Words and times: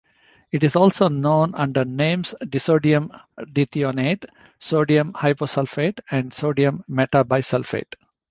It 0.51 0.63
is 0.63 0.75
also 0.75 1.09
known 1.09 1.53
under 1.53 1.85
names 1.85 2.33
disodium 2.41 3.11
dithionate, 3.39 4.25
sodium 4.57 5.13
hyposulfate, 5.13 5.99
and 6.09 6.33
sodium 6.33 6.83
metabisulfate. 6.89 7.93